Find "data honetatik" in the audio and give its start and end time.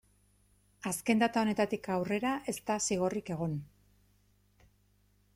1.23-1.89